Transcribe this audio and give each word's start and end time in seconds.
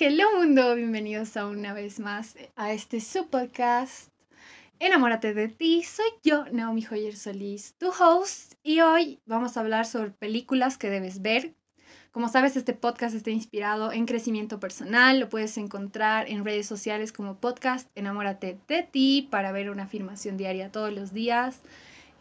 hello 0.00 0.26
mundo, 0.36 0.76
bienvenidos 0.76 1.36
a 1.36 1.46
una 1.46 1.72
vez 1.72 1.98
más 1.98 2.36
a 2.54 2.72
este 2.72 3.00
subpodcast 3.00 4.12
Enamórate 4.78 5.34
de 5.34 5.48
ti. 5.48 5.82
Soy 5.82 6.06
yo, 6.22 6.44
Naomi 6.52 6.82
Joyer 6.82 7.16
Solís, 7.16 7.74
tu 7.78 7.88
host, 7.88 8.52
y 8.62 8.78
hoy 8.80 9.18
vamos 9.26 9.56
a 9.56 9.60
hablar 9.60 9.86
sobre 9.86 10.10
películas 10.10 10.78
que 10.78 10.88
debes 10.88 11.20
ver. 11.20 11.56
Como 12.12 12.28
sabes, 12.28 12.56
este 12.56 12.74
podcast 12.74 13.16
está 13.16 13.30
inspirado 13.30 13.90
en 13.90 14.06
crecimiento 14.06 14.60
personal. 14.60 15.18
Lo 15.18 15.28
puedes 15.28 15.58
encontrar 15.58 16.28
en 16.28 16.44
redes 16.44 16.66
sociales 16.66 17.12
como 17.12 17.38
podcast 17.38 17.90
Enamórate 17.96 18.56
de 18.68 18.84
ti 18.84 19.26
para 19.28 19.50
ver 19.50 19.68
una 19.68 19.84
afirmación 19.84 20.36
diaria 20.36 20.70
todos 20.70 20.92
los 20.92 21.12
días 21.12 21.58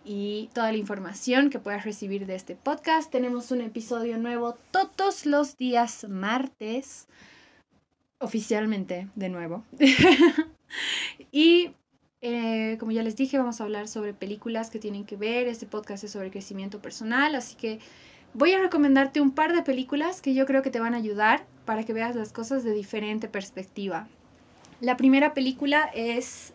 y 0.04 0.50
toda 0.56 0.72
la 0.72 0.80
información 0.80 1.52
que 1.52 1.60
puedas 1.60 1.86
recibir 1.86 2.26
de 2.26 2.34
este 2.34 2.56
podcast. 2.56 3.12
Tenemos 3.12 3.52
un 3.52 3.62
episodio 3.62 4.18
nuevo 4.18 4.58
todos 4.72 5.28
los 5.28 5.58
días 5.58 6.08
martes, 6.10 7.08
oficialmente 8.20 9.08
de 9.16 9.30
nuevo. 9.30 9.64
y 11.32 11.72
eh, 12.22 12.78
como 12.80 12.92
ya 12.92 13.04
les 13.04 13.16
dije, 13.16 13.38
vamos 13.38 13.62
a 13.62 13.64
hablar 13.64 13.88
sobre 13.88 14.14
películas 14.14 14.70
que 14.70 14.80
tienen 14.80 15.06
que 15.06 15.16
ver. 15.16 15.48
Este 15.48 15.66
podcast 15.66 16.04
es 16.04 16.12
sobre 16.12 16.32
crecimiento 16.32 16.82
personal, 16.82 17.36
así 17.36 17.56
que 17.56 17.80
voy 18.34 18.54
a 18.54 18.60
recomendarte 18.60 19.22
un 19.22 19.32
par 19.32 19.54
de 19.54 19.62
películas 19.62 20.22
que 20.22 20.34
yo 20.34 20.46
creo 20.46 20.62
que 20.62 20.72
te 20.72 20.80
van 20.80 20.94
a 20.94 20.98
ayudar 20.98 21.46
para 21.66 21.84
que 21.84 21.94
veas 21.94 22.16
las 22.16 22.32
cosas 22.32 22.64
de 22.64 22.74
diferente 22.74 23.28
perspectiva. 23.28 24.08
La 24.80 24.96
primera 24.98 25.34
película 25.34 25.90
es 25.94 26.54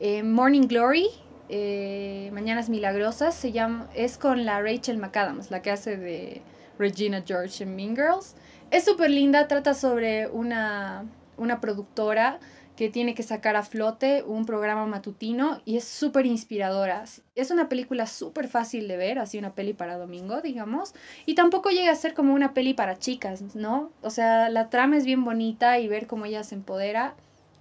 eh, 0.00 0.22
Morning 0.22 0.66
Glory, 0.68 1.08
eh, 1.48 2.30
Mañanas 2.32 2.68
Milagrosas, 2.68 3.34
se 3.34 3.52
llama, 3.52 3.88
es 3.94 4.18
con 4.18 4.44
la 4.44 4.60
Rachel 4.60 4.98
McAdams, 4.98 5.50
la 5.50 5.62
que 5.62 5.70
hace 5.70 5.96
de 5.96 6.42
Regina 6.78 7.22
George 7.26 7.64
en 7.64 7.74
Mean 7.76 7.96
Girls. 7.96 8.34
Es 8.70 8.84
súper 8.84 9.10
linda, 9.10 9.48
trata 9.48 9.74
sobre 9.74 10.28
una, 10.28 11.04
una 11.36 11.60
productora 11.60 12.38
que 12.76 12.88
tiene 12.90 13.16
que 13.16 13.24
sacar 13.24 13.56
a 13.56 13.64
flote 13.64 14.22
un 14.22 14.46
programa 14.46 14.86
matutino 14.86 15.60
y 15.64 15.78
es 15.78 15.84
súper 15.84 16.26
inspiradora. 16.26 17.02
Es 17.34 17.50
una 17.50 17.68
película 17.68 18.06
súper 18.06 18.46
fácil 18.46 18.86
de 18.86 18.96
ver, 18.96 19.18
así 19.18 19.36
una 19.36 19.54
peli 19.54 19.72
para 19.72 19.98
domingo, 19.98 20.40
digamos, 20.42 20.94
y 21.26 21.34
tampoco 21.34 21.70
llega 21.70 21.90
a 21.90 21.96
ser 21.96 22.14
como 22.14 22.34
una 22.34 22.54
peli 22.54 22.74
para 22.74 22.96
chicas, 22.96 23.56
¿no? 23.56 23.90
O 24.00 24.10
sea, 24.10 24.48
la 24.48 24.70
trama 24.70 24.96
es 24.96 25.04
bien 25.04 25.24
bonita 25.24 25.80
y 25.80 25.88
ver 25.88 26.06
cómo 26.06 26.26
ella 26.26 26.44
se 26.44 26.54
empodera 26.54 27.16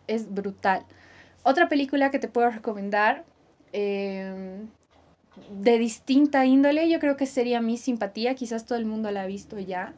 es 0.05 0.33
brutal. 0.33 0.85
Otra 1.41 1.67
película 1.69 2.11
que 2.11 2.19
te 2.19 2.27
puedo 2.27 2.49
recomendar 2.49 3.25
Em, 3.73 4.67
de 5.51 5.77
distinta 5.77 6.45
índole, 6.45 6.89
yo 6.89 6.99
creo 6.99 7.15
que 7.17 7.25
sería 7.25 7.61
mi 7.61 7.77
simpatía, 7.77 8.35
quizás 8.35 8.65
todo 8.65 8.77
el 8.77 8.85
mundo 8.85 9.11
la 9.11 9.23
ha 9.23 9.25
visto 9.27 9.59
ya. 9.59 9.93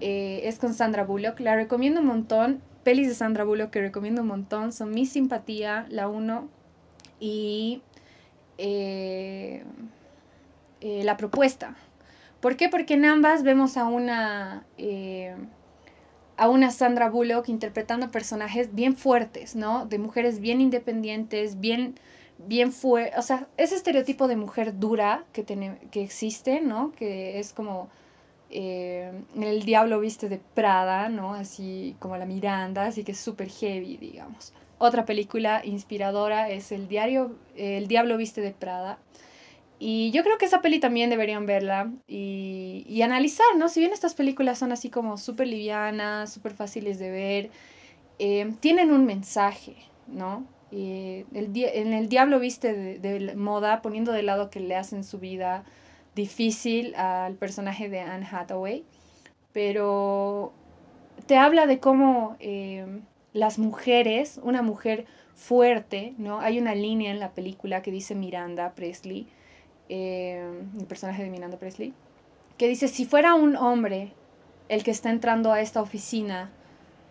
Eh, 0.00 0.48
es 0.48 0.58
con 0.58 0.74
Sandra 0.74 1.04
Bullock, 1.04 1.38
la 1.40 1.54
recomiendo 1.54 2.00
un 2.00 2.06
montón. 2.06 2.60
Pelis 2.82 3.08
de 3.08 3.14
Sandra 3.14 3.44
Bullock 3.44 3.70
que 3.70 3.80
recomiendo 3.80 4.22
un 4.22 4.28
montón 4.28 4.72
son 4.72 4.90
Mi 4.90 5.06
Simpatía, 5.06 5.86
la 5.88 6.08
1 6.08 6.48
y 7.20 7.82
eh, 8.58 9.62
eh, 10.80 11.04
La 11.04 11.16
Propuesta. 11.16 11.76
¿Por 12.40 12.56
qué? 12.56 12.68
Porque 12.68 12.94
en 12.94 13.04
ambas 13.04 13.44
vemos 13.44 13.76
a 13.76 13.84
una 13.84 14.66
a 16.36 16.48
una 16.48 16.72
Sandra 16.72 17.08
Bullock 17.08 17.48
interpretando 17.48 18.10
personajes 18.10 18.74
bien 18.74 18.96
fuertes, 18.96 19.54
¿no? 19.54 19.86
De 19.86 19.98
mujeres 20.00 20.40
bien 20.40 20.60
independientes, 20.60 21.60
bien 21.60 21.94
bien 22.46 22.72
fue, 22.72 23.12
o 23.16 23.22
sea, 23.22 23.48
ese 23.56 23.74
estereotipo 23.74 24.28
de 24.28 24.36
mujer 24.36 24.78
dura 24.78 25.24
que, 25.32 25.42
tiene, 25.42 25.78
que 25.90 26.02
existe, 26.02 26.60
¿no? 26.60 26.92
Que 26.92 27.38
es 27.38 27.52
como 27.52 27.88
eh, 28.50 29.12
el 29.40 29.62
diablo 29.64 30.00
viste 30.00 30.28
de 30.28 30.38
Prada, 30.54 31.08
¿no? 31.08 31.34
Así 31.34 31.96
como 31.98 32.16
la 32.16 32.26
Miranda, 32.26 32.86
así 32.86 33.04
que 33.04 33.12
es 33.12 33.20
súper 33.20 33.48
heavy, 33.48 33.96
digamos. 33.96 34.52
Otra 34.78 35.04
película 35.04 35.62
inspiradora 35.64 36.50
es 36.50 36.72
El 36.72 36.88
diario, 36.88 37.36
El 37.56 37.86
diablo 37.86 38.16
viste 38.16 38.40
de 38.40 38.50
Prada. 38.52 38.98
Y 39.78 40.12
yo 40.12 40.22
creo 40.22 40.38
que 40.38 40.44
esa 40.44 40.62
peli 40.62 40.78
también 40.78 41.10
deberían 41.10 41.44
verla 41.44 41.90
y, 42.06 42.84
y 42.88 43.02
analizar, 43.02 43.46
¿no? 43.56 43.68
Si 43.68 43.80
bien 43.80 43.92
estas 43.92 44.14
películas 44.14 44.58
son 44.58 44.70
así 44.70 44.90
como 44.90 45.18
súper 45.18 45.48
livianas, 45.48 46.32
súper 46.32 46.54
fáciles 46.54 47.00
de 47.00 47.10
ver, 47.10 47.50
eh, 48.18 48.54
tienen 48.60 48.92
un 48.92 49.06
mensaje, 49.06 49.74
¿no? 50.06 50.46
El 50.72 51.50
en 51.54 51.92
el 51.92 52.08
diablo 52.08 52.40
viste 52.40 52.98
de, 52.98 53.36
moda, 53.36 53.82
poniendo 53.82 54.12
de 54.12 54.22
lado 54.22 54.50
que 54.50 54.60
le 54.60 54.74
hacen 54.74 55.04
su 55.04 55.18
vida 55.18 55.64
difícil 56.14 56.94
al 56.94 57.34
personaje 57.34 57.88
de 57.88 58.00
Anne 58.00 58.26
Hathaway, 58.30 58.84
pero 59.52 60.52
te 61.26 61.36
habla 61.36 61.66
de 61.66 61.78
cómo 61.78 62.36
eh, 62.40 62.86
las 63.32 63.58
mujeres, 63.58 64.40
una 64.42 64.62
mujer 64.62 65.06
fuerte, 65.34 66.14
¿no? 66.18 66.40
Hay 66.40 66.58
una 66.58 66.74
línea 66.74 67.10
en 67.10 67.20
la 67.20 67.32
película 67.32 67.82
que 67.82 67.90
dice 67.90 68.14
Miranda 68.14 68.72
Presley, 68.74 69.26
eh, 69.88 70.42
el 70.78 70.86
personaje 70.86 71.22
de 71.22 71.30
Miranda 71.30 71.58
Presley, 71.58 71.92
que 72.56 72.68
dice, 72.68 72.88
si 72.88 73.04
fuera 73.04 73.34
un 73.34 73.56
hombre 73.56 74.12
el 74.68 74.84
que 74.84 74.90
está 74.90 75.10
entrando 75.10 75.52
a 75.52 75.60
esta 75.60 75.82
oficina, 75.82 76.50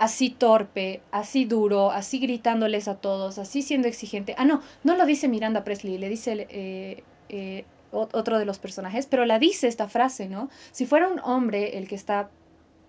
así 0.02 0.32
torpe, 0.32 1.04
así 1.12 1.46
duro, 1.46 1.92
así 1.92 2.18
gritándoles 2.18 2.88
a 2.88 2.96
todos, 2.96 3.38
así 3.38 3.62
siendo 3.62 3.88
exigente. 3.88 4.34
Ah, 4.36 4.46
no, 4.46 4.64
no 4.84 4.96
lo 4.96 5.06
dice 5.06 5.28
Miranda 5.28 5.64
Presley, 5.64 6.00
le 6.00 6.10
dice 6.10 6.48
eh, 6.50 7.04
eh, 7.30 7.66
otro 7.92 8.40
de 8.40 8.46
los 8.46 8.58
personajes, 8.58 9.06
pero 9.06 9.26
la 9.26 9.38
dice 9.38 9.68
esta 9.68 9.88
frase, 9.88 10.28
¿no? 10.28 10.50
Si 10.72 10.88
fuera 10.88 11.08
un 11.08 11.20
hombre 11.20 11.78
el 11.78 11.88
que 11.88 11.94
está 11.94 12.32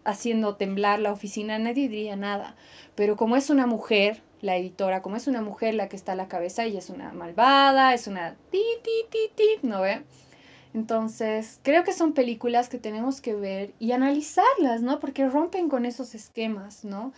haciendo 0.04 0.56
temblar 0.56 1.00
la 1.00 1.12
oficina, 1.12 1.58
nadie 1.58 1.90
diría 1.90 2.16
nada. 2.16 2.56
Pero 2.94 3.14
como 3.18 3.36
es 3.36 3.50
una 3.50 3.66
mujer, 3.66 4.22
la 4.40 4.56
editora, 4.56 5.02
como 5.02 5.16
es 5.16 5.26
una 5.26 5.42
mujer 5.42 5.74
la 5.74 5.90
que 5.90 5.96
está 5.96 6.12
a 6.12 6.16
la 6.16 6.28
cabeza, 6.28 6.64
ella 6.64 6.78
es 6.78 6.88
una 6.88 7.12
malvada, 7.12 7.92
es 7.92 8.06
una 8.06 8.36
ti, 8.50 8.64
ti, 8.82 8.90
ti, 9.10 9.30
ti, 9.34 9.66
¿no 9.66 9.82
ve? 9.82 10.02
Entonces, 10.74 11.60
creo 11.62 11.84
que 11.84 11.92
son 11.92 12.14
películas 12.14 12.68
que 12.68 12.78
tenemos 12.78 13.20
que 13.20 13.34
ver 13.34 13.74
y 13.78 13.92
analizarlas, 13.92 14.82
¿no? 14.82 15.00
Porque 15.00 15.28
rompen 15.28 15.68
con 15.68 15.84
esos 15.84 16.14
esquemas, 16.14 16.84
¿no? 16.84 17.12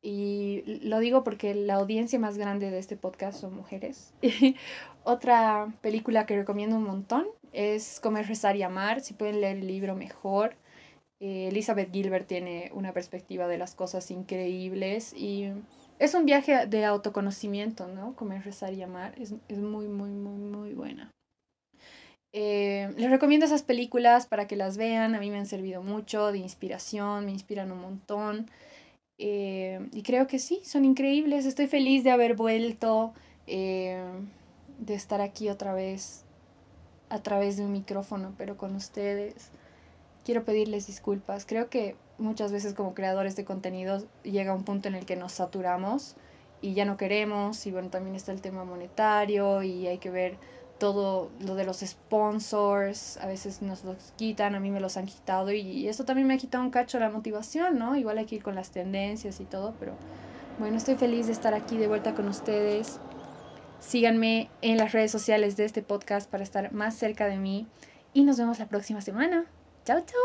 Y 0.00 0.80
lo 0.82 0.98
digo 1.00 1.24
porque 1.24 1.54
la 1.54 1.74
audiencia 1.74 2.18
más 2.18 2.36
grande 2.36 2.70
de 2.70 2.78
este 2.78 2.96
podcast 2.96 3.40
son 3.40 3.54
mujeres. 3.54 4.12
Otra 5.04 5.72
película 5.80 6.26
que 6.26 6.36
recomiendo 6.36 6.76
un 6.76 6.84
montón 6.84 7.26
es 7.52 8.00
Comer, 8.00 8.26
Rezar 8.26 8.56
y 8.56 8.62
Amar. 8.62 9.00
Si 9.00 9.14
pueden 9.14 9.40
leer 9.40 9.58
el 9.58 9.66
libro, 9.66 9.94
mejor. 9.94 10.56
Eh, 11.20 11.48
Elizabeth 11.48 11.90
Gilbert 11.92 12.26
tiene 12.26 12.70
una 12.74 12.92
perspectiva 12.92 13.48
de 13.48 13.56
las 13.56 13.74
cosas 13.74 14.10
increíbles 14.10 15.14
y 15.14 15.52
es 15.98 16.14
un 16.14 16.26
viaje 16.26 16.66
de 16.66 16.84
autoconocimiento, 16.84 17.88
¿no? 17.88 18.14
Comer, 18.14 18.44
Rezar 18.44 18.74
y 18.74 18.82
Amar. 18.82 19.14
Es, 19.18 19.34
es 19.48 19.58
muy, 19.58 19.88
muy, 19.88 20.10
muy, 20.10 20.36
muy 20.36 20.74
buena. 20.74 21.10
Eh, 22.36 22.92
les 22.96 23.10
recomiendo 23.10 23.46
esas 23.46 23.62
películas 23.62 24.26
para 24.26 24.48
que 24.48 24.56
las 24.56 24.76
vean. 24.76 25.14
A 25.14 25.20
mí 25.20 25.30
me 25.30 25.38
han 25.38 25.46
servido 25.46 25.82
mucho 25.84 26.32
de 26.32 26.38
inspiración, 26.38 27.26
me 27.26 27.30
inspiran 27.30 27.70
un 27.70 27.80
montón. 27.80 28.50
Eh, 29.18 29.88
y 29.92 30.02
creo 30.02 30.26
que 30.26 30.40
sí, 30.40 30.60
son 30.64 30.84
increíbles. 30.84 31.46
Estoy 31.46 31.68
feliz 31.68 32.02
de 32.02 32.10
haber 32.10 32.34
vuelto, 32.34 33.14
eh, 33.46 34.02
de 34.80 34.94
estar 34.94 35.20
aquí 35.20 35.48
otra 35.48 35.74
vez 35.74 36.24
a 37.08 37.22
través 37.22 37.56
de 37.56 37.64
un 37.64 37.70
micrófono, 37.70 38.34
pero 38.36 38.56
con 38.56 38.74
ustedes. 38.74 39.50
Quiero 40.24 40.44
pedirles 40.44 40.88
disculpas. 40.88 41.46
Creo 41.46 41.70
que 41.70 41.94
muchas 42.18 42.50
veces 42.50 42.74
como 42.74 42.94
creadores 42.94 43.36
de 43.36 43.44
contenidos 43.44 44.06
llega 44.24 44.54
un 44.54 44.64
punto 44.64 44.88
en 44.88 44.96
el 44.96 45.06
que 45.06 45.14
nos 45.14 45.32
saturamos 45.32 46.16
y 46.60 46.74
ya 46.74 46.84
no 46.84 46.96
queremos. 46.96 47.64
Y 47.68 47.70
bueno, 47.70 47.90
también 47.90 48.16
está 48.16 48.32
el 48.32 48.40
tema 48.40 48.64
monetario 48.64 49.62
y 49.62 49.86
hay 49.86 49.98
que 49.98 50.10
ver 50.10 50.36
todo 50.78 51.30
lo 51.40 51.54
de 51.54 51.64
los 51.64 51.80
sponsors, 51.80 53.16
a 53.18 53.26
veces 53.26 53.62
nos 53.62 53.84
los 53.84 53.96
quitan, 54.16 54.54
a 54.54 54.60
mí 54.60 54.70
me 54.70 54.80
los 54.80 54.96
han 54.96 55.06
quitado 55.06 55.52
y, 55.52 55.88
eso 55.88 56.04
también 56.04 56.26
me 56.26 56.34
ha 56.34 56.38
quitado 56.38 56.64
un 56.64 56.70
cacho 56.70 56.98
la 56.98 57.10
motivación, 57.10 57.78
¿no? 57.78 57.96
Igual 57.96 58.18
hay 58.18 58.26
que 58.26 58.36
ir 58.36 58.42
con 58.42 58.54
las 58.54 58.70
tendencias 58.70 59.40
y 59.40 59.44
todo, 59.44 59.74
pero 59.78 59.94
bueno, 60.58 60.76
estoy 60.76 60.96
feliz 60.96 61.26
de 61.26 61.32
estar 61.32 61.54
aquí 61.54 61.76
de 61.76 61.88
vuelta 61.88 62.14
con 62.14 62.28
ustedes. 62.28 63.00
Síganme 63.80 64.50
en 64.62 64.78
las 64.78 64.92
redes 64.92 65.10
sociales 65.10 65.56
de 65.56 65.64
este 65.64 65.82
podcast 65.82 66.30
para 66.30 66.42
estar 66.42 66.72
más 66.72 66.94
cerca 66.94 67.26
de 67.26 67.36
mí 67.36 67.66
y 68.12 68.22
nos 68.22 68.38
vemos 68.38 68.58
la 68.58 68.66
próxima 68.66 69.00
semana. 69.00 69.44
Chao, 69.84 70.00
chao. 70.00 70.24